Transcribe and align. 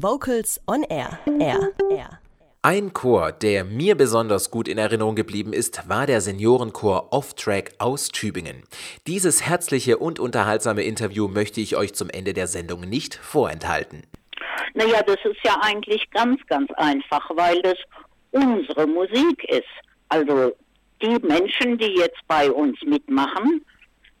Vocals 0.00 0.60
on 0.68 0.84
Air. 0.84 1.18
Air. 1.40 1.72
Air. 1.90 2.20
Ein 2.62 2.92
Chor, 2.92 3.32
der 3.32 3.64
mir 3.64 3.96
besonders 3.96 4.52
gut 4.52 4.68
in 4.68 4.78
Erinnerung 4.78 5.16
geblieben 5.16 5.52
ist, 5.52 5.88
war 5.88 6.06
der 6.06 6.20
Seniorenchor 6.20 7.12
Off-Track 7.12 7.72
aus 7.78 8.10
Tübingen. 8.10 8.62
Dieses 9.08 9.44
herzliche 9.44 9.98
und 9.98 10.20
unterhaltsame 10.20 10.82
Interview 10.82 11.26
möchte 11.26 11.60
ich 11.60 11.74
euch 11.74 11.94
zum 11.94 12.10
Ende 12.10 12.32
der 12.32 12.46
Sendung 12.46 12.82
nicht 12.82 13.16
vorenthalten. 13.16 14.04
Naja, 14.74 15.02
das 15.02 15.16
ist 15.24 15.42
ja 15.42 15.56
eigentlich 15.62 16.08
ganz, 16.12 16.40
ganz 16.46 16.70
einfach, 16.76 17.28
weil 17.34 17.60
das 17.62 17.78
unsere 18.30 18.86
Musik 18.86 19.42
ist. 19.48 19.64
Also 20.10 20.52
die 21.02 21.18
Menschen, 21.26 21.76
die 21.76 21.96
jetzt 21.98 22.20
bei 22.28 22.52
uns 22.52 22.80
mitmachen, 22.86 23.64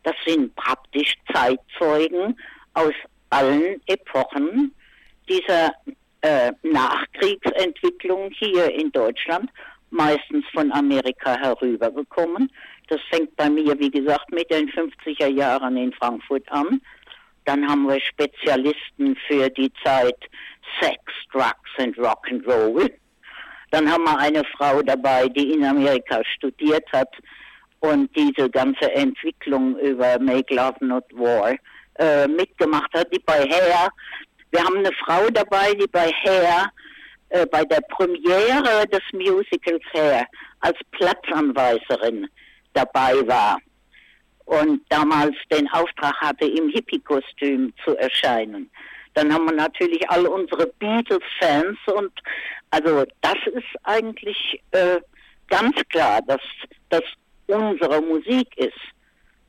das 0.02 0.16
sind 0.26 0.52
praktisch 0.56 1.14
Zeitzeugen 1.32 2.36
aus 2.74 2.94
allen 3.30 3.80
Epochen 3.86 4.74
dieser 5.28 5.72
äh, 6.22 6.52
Nachkriegsentwicklung 6.62 8.30
hier 8.32 8.72
in 8.74 8.90
Deutschland, 8.92 9.50
meistens 9.90 10.44
von 10.52 10.72
Amerika 10.72 11.36
herübergekommen. 11.38 12.50
Das 12.88 13.00
fängt 13.10 13.34
bei 13.36 13.48
mir, 13.48 13.78
wie 13.78 13.90
gesagt, 13.90 14.30
mit 14.32 14.50
den 14.50 14.68
50er 14.70 15.28
Jahren 15.28 15.76
in 15.76 15.92
Frankfurt 15.92 16.50
an. 16.50 16.80
Dann 17.44 17.68
haben 17.68 17.86
wir 17.86 18.00
Spezialisten 18.00 19.16
für 19.26 19.48
die 19.50 19.72
Zeit 19.84 20.18
Sex, 20.80 21.00
Drugs 21.32 21.70
and 21.78 21.96
Rock'n'Roll. 21.96 22.90
Dann 23.70 23.90
haben 23.90 24.04
wir 24.04 24.18
eine 24.18 24.42
Frau 24.56 24.82
dabei, 24.82 25.28
die 25.28 25.52
in 25.52 25.64
Amerika 25.64 26.22
studiert 26.36 26.84
hat 26.92 27.08
und 27.80 28.14
diese 28.16 28.50
ganze 28.50 28.92
Entwicklung 28.92 29.78
über 29.78 30.18
Make 30.18 30.54
Love 30.54 30.84
Not 30.84 31.04
War 31.12 31.54
äh, 31.98 32.26
mitgemacht 32.26 32.92
hat, 32.94 33.12
die 33.12 33.20
bei 33.20 33.40
Hair 33.40 33.90
wir 34.50 34.64
haben 34.64 34.78
eine 34.78 34.92
Frau 35.04 35.28
dabei, 35.30 35.74
die 35.74 35.86
bei 35.86 36.10
Hair, 36.24 36.70
äh, 37.30 37.46
bei 37.46 37.64
der 37.64 37.80
Premiere 37.88 38.86
des 38.88 39.02
Musicals 39.12 39.82
Hair 39.92 40.26
als 40.60 40.78
Platzanweiserin 40.92 42.26
dabei 42.72 43.14
war 43.26 43.58
und 44.46 44.80
damals 44.88 45.36
den 45.52 45.68
Auftrag 45.70 46.14
hatte, 46.20 46.46
im 46.46 46.70
Hippie-Kostüm 46.70 47.72
zu 47.84 47.96
erscheinen. 47.96 48.70
Dann 49.14 49.32
haben 49.32 49.46
wir 49.46 49.54
natürlich 49.54 50.08
all 50.08 50.26
unsere 50.26 50.66
Beatles-Fans 50.78 51.78
und 51.86 52.12
also 52.70 53.04
das 53.20 53.36
ist 53.52 53.66
eigentlich 53.82 54.62
äh, 54.70 55.00
ganz 55.48 55.74
klar, 55.90 56.20
dass 56.26 56.40
das 56.88 57.02
unsere 57.46 58.00
Musik 58.00 58.56
ist 58.56 58.78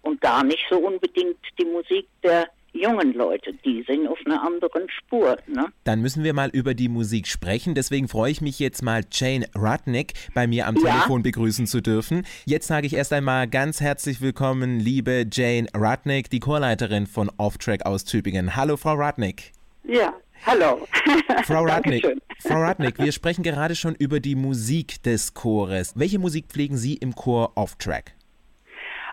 und 0.01 0.21
gar 0.21 0.43
nicht 0.43 0.65
so 0.69 0.77
unbedingt 0.77 1.37
die 1.57 1.65
Musik 1.65 2.07
der 2.23 2.49
jungen 2.73 3.13
Leute, 3.13 3.53
die 3.65 3.83
sind 3.87 4.07
auf 4.07 4.17
einer 4.25 4.41
anderen 4.41 4.89
Spur. 4.89 5.37
Ne? 5.47 5.67
Dann 5.83 6.01
müssen 6.01 6.23
wir 6.23 6.33
mal 6.33 6.49
über 6.49 6.73
die 6.73 6.89
Musik 6.89 7.27
sprechen. 7.27 7.75
Deswegen 7.75 8.07
freue 8.07 8.31
ich 8.31 8.41
mich 8.41 8.59
jetzt 8.59 8.83
mal, 8.83 9.03
Jane 9.11 9.47
Rudnick 9.55 10.13
bei 10.33 10.47
mir 10.47 10.67
am 10.67 10.75
ja? 10.75 10.81
Telefon 10.81 11.23
begrüßen 11.23 11.67
zu 11.67 11.81
dürfen. 11.81 12.25
Jetzt 12.45 12.67
sage 12.67 12.87
ich 12.87 12.93
erst 12.93 13.13
einmal 13.13 13.47
ganz 13.47 13.81
herzlich 13.81 14.21
willkommen, 14.21 14.79
liebe 14.79 15.25
Jane 15.31 15.67
Rudnick, 15.75 16.29
die 16.29 16.39
Chorleiterin 16.39 17.07
von 17.07 17.29
Off-Track 17.37 17.85
aus 17.85 18.05
Tübingen. 18.05 18.55
Hallo, 18.55 18.77
Frau 18.77 18.93
Rudnick. 18.93 19.51
Ja, 19.83 20.13
hallo. 20.45 20.87
Frau 21.45 21.63
Rudnick, 21.63 22.05
Frau 22.39 22.63
Rudnick, 22.63 22.99
wir 22.99 23.11
sprechen 23.11 23.43
gerade 23.43 23.75
schon 23.75 23.95
über 23.95 24.19
die 24.19 24.35
Musik 24.35 25.01
des 25.03 25.33
Chores. 25.33 25.93
Welche 25.95 26.19
Musik 26.19 26.45
pflegen 26.47 26.77
Sie 26.77 26.95
im 26.95 27.15
Chor 27.15 27.53
Off-Track? 27.55 28.13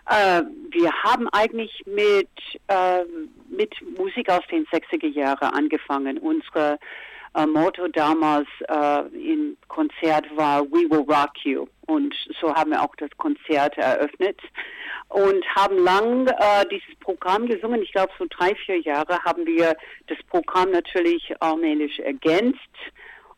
Äh, 0.09 0.41
wir 0.71 0.91
haben 1.03 1.27
eigentlich 1.29 1.83
mit, 1.85 2.29
äh, 2.67 3.03
mit 3.49 3.73
Musik 3.97 4.29
aus 4.29 4.43
den 4.49 4.65
60er 4.67 5.07
Jahren 5.07 5.49
angefangen. 5.53 6.17
Unsere 6.17 6.79
äh, 7.35 7.45
Motto 7.45 7.87
damals 7.89 8.47
äh, 8.69 9.01
im 9.17 9.57
Konzert 9.67 10.25
war 10.37 10.63
We 10.71 10.89
Will 10.89 11.05
Rock 11.09 11.43
You. 11.43 11.67
Und 11.87 12.15
so 12.39 12.53
haben 12.53 12.71
wir 12.71 12.81
auch 12.81 12.95
das 12.95 13.09
Konzert 13.17 13.77
eröffnet 13.77 14.39
und 15.09 15.45
haben 15.55 15.77
lang 15.77 16.27
äh, 16.27 16.65
dieses 16.71 16.95
Programm 17.01 17.45
gesungen. 17.47 17.81
Ich 17.81 17.91
glaube, 17.91 18.11
so 18.17 18.25
drei, 18.29 18.55
vier 18.65 18.79
Jahre 18.79 19.21
haben 19.23 19.45
wir 19.45 19.75
das 20.07 20.17
Programm 20.29 20.71
natürlich 20.71 21.33
allmählich 21.41 21.99
ergänzt. 21.99 22.59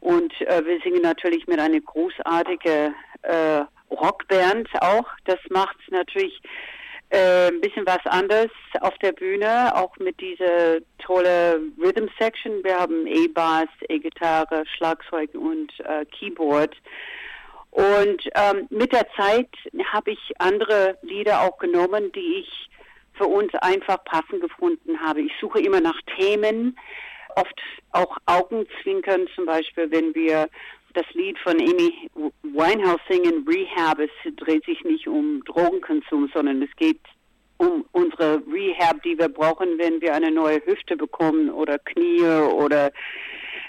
Und 0.02 0.34
äh, 0.42 0.64
wir 0.66 0.80
singen 0.82 1.02
natürlich 1.02 1.48
mit 1.48 1.60
einer 1.60 1.82
großartigen 1.82 2.94
Rockband 3.92 4.70
auch. 4.82 5.06
Das 5.26 5.40
macht 5.50 5.78
natürlich 5.90 6.42
äh, 7.10 7.48
ein 7.48 7.62
bisschen 7.62 7.86
was 7.86 8.06
anderes 8.06 8.52
auf 8.82 8.98
der 9.00 9.14
Bühne, 9.14 9.76
auch 9.76 9.98
mit 9.98 10.20
dieser 10.22 10.80
tolle 11.00 11.62
Rhythm 11.82 12.08
Section. 12.20 12.64
Wir 12.64 12.80
haben 12.80 13.08
E-Bass, 13.08 13.70
E-Gitarre, 13.88 14.64
Schlagzeug 14.78 15.34
und 15.34 15.72
äh, 15.80 16.06
Keyboard. 16.06 16.76
Und 17.72 18.30
ähm, 18.36 18.68
mit 18.70 18.94
der 18.94 19.08
Zeit 19.16 19.50
habe 19.92 20.12
ich 20.12 20.34
andere 20.40 20.98
Lieder 21.02 21.42
auch 21.42 21.58
genommen, 21.58 22.12
die 22.14 22.42
ich 22.42 22.70
für 23.14 23.26
uns 23.26 23.54
einfach 23.56 24.04
passend 24.06 24.42
gefunden 24.42 25.00
habe. 25.00 25.22
Ich 25.22 25.34
suche 25.40 25.60
immer 25.60 25.82
nach 25.82 26.00
Themen, 26.18 26.78
oft 27.36 27.62
auch 27.92 28.18
Augenzwinkern, 28.26 29.28
zum 29.36 29.46
Beispiel, 29.46 29.92
wenn 29.92 30.16
wir 30.16 30.50
das 30.94 31.06
Lied 31.14 31.38
von 31.40 31.60
Amy 31.60 32.10
Winehouse 32.44 33.02
singen, 33.10 33.46
Rehab, 33.48 34.00
es 34.00 34.10
dreht 34.36 34.66
sich 34.66 34.84
nicht 34.84 35.08
um 35.08 35.44
Drogenkonsum, 35.46 36.30
sondern 36.34 36.62
es 36.62 36.76
geht 36.76 37.00
um 37.58 37.86
unsere 37.92 38.42
Rehab, 38.52 39.02
die 39.04 39.18
wir 39.18 39.30
brauchen, 39.30 39.78
wenn 39.78 40.02
wir 40.02 40.14
eine 40.14 40.32
neue 40.32 40.66
Hüfte 40.66 40.96
bekommen 40.96 41.50
oder 41.50 41.78
Knie 41.80 42.24
oder 42.24 42.92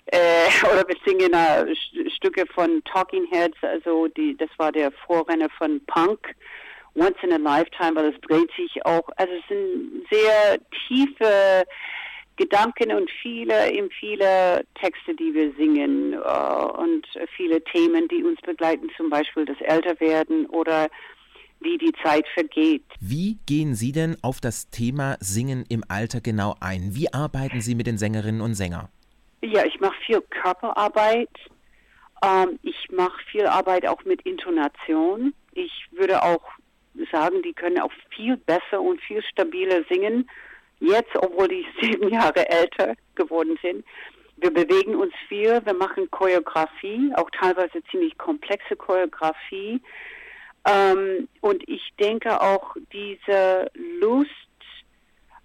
äh, 0.07 0.47
oder 0.73 0.85
wir 0.87 0.97
singen 1.05 1.33
äh, 1.33 2.11
Stücke 2.11 2.47
von 2.55 2.83
Talking 2.85 3.27
Heads, 3.31 3.59
also 3.63 4.09
die, 4.09 4.37
das 4.37 4.51
war 4.59 4.73
der 4.73 4.93
Vorrenner 4.93 5.49
von 5.59 5.81
Punk, 5.87 6.35
Once 6.95 7.17
in 7.23 7.33
a 7.33 7.37
Lifetime, 7.37 7.95
weil 7.95 8.13
es 8.13 8.21
dreht 8.23 8.51
sich 8.57 8.85
auch, 8.85 9.09
also 9.17 9.33
es 9.33 9.47
sind 9.49 10.07
sehr 10.11 10.59
tiefe 10.89 11.65
Gedanken 12.41 12.91
und 12.95 13.11
viele, 13.21 13.71
eben 13.71 13.91
viele 13.91 14.65
Texte, 14.81 15.15
die 15.15 15.35
wir 15.35 15.53
singen 15.59 16.15
äh, 16.15 16.81
und 16.81 17.07
viele 17.37 17.63
Themen, 17.65 18.09
die 18.09 18.25
uns 18.25 18.41
begleiten, 18.41 18.89
zum 18.97 19.11
Beispiel 19.11 19.45
das 19.45 19.61
Älterwerden 19.61 20.47
oder 20.47 20.89
wie 21.61 21.77
die 21.77 21.93
Zeit 22.03 22.27
vergeht. 22.33 22.87
Wie 22.99 23.39
gehen 23.45 23.75
Sie 23.75 23.93
denn 23.93 24.17
auf 24.23 24.41
das 24.41 24.71
Thema 24.71 25.19
Singen 25.21 25.67
im 25.69 25.85
Alter 25.89 26.23
genau 26.23 26.55
ein? 26.61 26.95
Wie 26.95 27.13
arbeiten 27.13 27.61
Sie 27.61 27.75
mit 27.75 27.87
den 27.87 27.99
Sängerinnen 27.99 28.41
und 28.41 28.55
Sängern? 28.55 28.89
Ja, 29.43 29.67
ich 29.67 29.79
mache 29.79 30.01
viel 30.07 30.23
Körperarbeit. 30.23 31.29
Ähm, 32.25 32.59
ich 32.63 32.89
mache 32.91 33.23
viel 33.31 33.45
Arbeit 33.45 33.87
auch 33.87 34.03
mit 34.07 34.23
Intonation. 34.23 35.35
Ich 35.53 35.73
würde 35.91 36.23
auch 36.23 36.45
sagen, 37.13 37.43
die 37.43 37.53
können 37.53 37.81
auch 37.81 37.93
viel 38.17 38.39
besser 38.39 38.81
und 38.81 38.99
viel 39.03 39.23
stabiler 39.25 39.85
singen 39.91 40.27
jetzt, 40.81 41.15
obwohl 41.17 41.49
die 41.49 41.67
sieben 41.81 42.09
Jahre 42.09 42.49
älter 42.49 42.95
geworden 43.15 43.59
sind. 43.63 43.85
Wir 44.37 44.53
bewegen 44.53 44.97
uns 44.97 45.13
viel, 45.29 45.61
wir 45.65 45.75
machen 45.75 46.11
Choreografie, 46.11 47.13
auch 47.15 47.29
teilweise 47.31 47.83
ziemlich 47.91 48.17
komplexe 48.17 48.75
Choreografie. 48.75 49.81
Ähm, 50.67 51.29
und 51.41 51.67
ich 51.69 51.93
denke 51.99 52.41
auch 52.41 52.75
diese 52.93 53.71
Lust, 53.75 54.31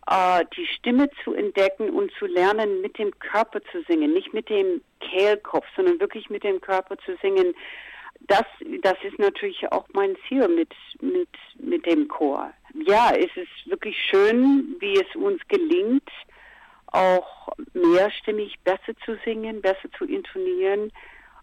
äh, 0.07 0.45
die 0.55 0.65
Stimme 0.67 1.09
zu 1.23 1.33
entdecken 1.33 1.89
und 1.89 2.11
zu 2.19 2.25
lernen, 2.25 2.81
mit 2.81 2.97
dem 2.97 3.17
Körper 3.19 3.61
zu 3.71 3.83
singen, 3.87 4.13
nicht 4.13 4.33
mit 4.33 4.49
dem 4.49 4.81
Kehlkopf, 4.99 5.65
sondern 5.75 5.99
wirklich 5.99 6.29
mit 6.29 6.43
dem 6.43 6.61
Körper 6.61 6.97
zu 6.99 7.17
singen, 7.21 7.53
das, 8.27 8.45
das 8.81 8.95
ist 9.03 9.19
natürlich 9.19 9.71
auch 9.71 9.85
mein 9.93 10.15
Ziel 10.27 10.47
mit, 10.47 10.73
mit, 11.01 11.29
mit 11.59 11.85
dem 11.85 12.07
Chor. 12.07 12.51
Ja, 12.87 13.11
es 13.15 13.35
ist 13.35 13.67
wirklich 13.67 13.97
schön, 14.11 14.75
wie 14.79 14.93
es 14.93 15.15
uns 15.15 15.41
gelingt, 15.47 16.07
auch 16.85 17.49
mehrstimmig 17.73 18.59
besser 18.63 18.95
zu 19.03 19.17
singen, 19.25 19.59
besser 19.59 19.89
zu 19.97 20.05
intonieren 20.05 20.91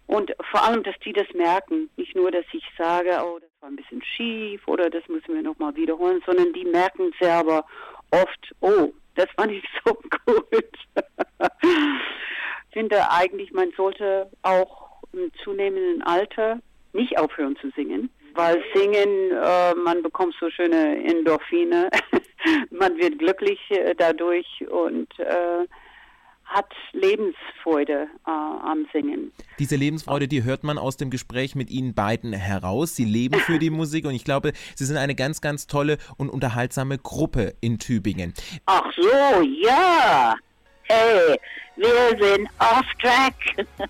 und 0.07 0.33
vor 0.53 0.63
allem, 0.63 0.85
dass 0.85 0.95
die 1.05 1.13
das 1.13 1.27
merken. 1.35 1.91
Nicht 1.97 2.15
nur, 2.15 2.31
dass 2.31 2.45
ich 2.53 2.63
sage, 2.79 3.11
oh, 3.25 3.41
das 3.41 3.51
war 3.61 3.71
ein 3.71 3.77
bisschen 3.77 4.05
schief 4.05 4.69
oder 4.69 4.89
das 4.89 5.03
müssen 5.09 5.35
wir 5.35 5.43
nochmal 5.43 5.75
wiederholen, 5.75 6.23
sondern 6.25 6.53
die 6.53 6.65
merken 6.65 7.13
selber 7.21 7.65
oft, 8.13 8.55
oh, 8.61 8.93
das 9.17 9.27
war 9.37 9.47
nicht 9.47 9.67
so 9.85 9.95
gut. 10.27 10.79
ich 11.63 12.73
finde 12.73 13.11
eigentlich, 13.11 13.51
man 13.53 13.73
sollte 13.77 14.31
auch 14.43 15.03
im 15.13 15.33
zunehmenden 15.43 16.03
Alter 16.03 16.61
nicht 16.93 17.19
aufhören 17.19 17.57
zu 17.57 17.71
singen, 17.71 18.11
weil 18.35 18.63
Singen, 18.75 19.31
äh, 19.33 19.75
man 19.75 20.03
bekommt 20.03 20.35
so 20.41 20.51
schöne 20.51 21.05
Endorphine, 21.05 21.91
man 22.71 22.97
wird 22.99 23.19
glücklich 23.19 23.59
äh, 23.71 23.95
dadurch 23.97 24.47
und 24.69 25.09
äh, 25.19 25.67
hat 26.45 26.71
Lebensfreude 26.93 28.09
äh, 28.27 28.31
am 28.31 28.87
Singen. 28.93 29.33
Diese 29.59 29.77
Lebensfreude, 29.77 30.29
die 30.29 30.45
hört 30.45 30.65
man 30.65 30.79
aus 30.79 30.97
dem 30.97 31.11
Gespräch 31.11 31.55
mit 31.55 31.71
Ihnen 31.71 31.95
beiden 31.95 32.33
heraus. 32.33 32.95
Sie 32.95 33.05
leben 33.05 33.41
für 33.41 33.59
die 33.59 33.71
Musik 33.71 34.05
und 34.05 34.15
ich 34.15 34.25
glaube, 34.25 34.53
Sie 34.75 34.85
sind 34.85 34.97
eine 34.97 35.15
ganz, 35.15 35.41
ganz 35.41 35.67
tolle 35.67 35.99
und 36.19 36.29
unterhaltsame 36.29 36.99
Gruppe 36.99 37.55
in 37.61 37.79
Tübingen. 37.79 38.35
Ach 38.67 38.85
so, 38.97 39.43
ja. 39.43 40.35
Okay, 40.85 41.39
wir 41.77 42.19
sind 42.21 42.49
off 42.59 42.87
track. 43.01 43.67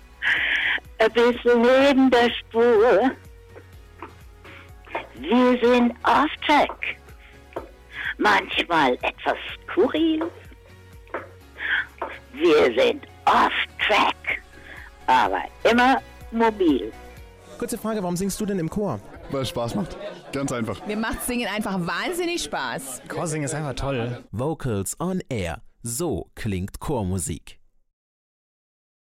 Ein 0.99 1.11
bisschen 1.11 1.61
neben 1.61 2.09
der 2.09 2.29
Spur. 2.29 3.11
Wir 5.19 5.59
sind 5.61 5.93
off 6.03 6.29
track. 6.45 6.97
Manchmal 8.17 8.93
etwas 9.01 9.37
skurril. 9.63 10.23
Wir 12.33 12.65
sind 12.77 13.05
off 13.25 13.51
track, 13.87 14.41
aber 15.07 15.43
immer 15.69 16.01
mobil. 16.31 16.91
Kurze 17.57 17.77
Frage, 17.77 18.01
warum 18.01 18.17
singst 18.17 18.39
du 18.41 18.45
denn 18.45 18.59
im 18.59 18.69
Chor? 18.69 18.99
Weil 19.31 19.43
es 19.43 19.49
Spaß 19.49 19.75
macht. 19.75 19.97
Ganz 20.31 20.51
einfach. 20.51 20.85
Mir 20.85 20.97
macht 20.97 21.23
Singen 21.23 21.47
einfach 21.47 21.79
wahnsinnig 21.79 22.43
Spaß. 22.43 23.03
Chorsingen 23.07 23.45
ist 23.45 23.53
einfach 23.53 23.75
toll. 23.75 24.23
Vocals 24.31 24.99
on 24.99 25.21
Air. 25.29 25.61
So 25.81 26.29
klingt 26.35 26.79
Chormusik. 26.79 27.59